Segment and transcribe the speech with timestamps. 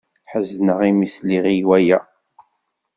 [0.31, 1.99] Ḥezneɣ imi ay sliɣ i waya.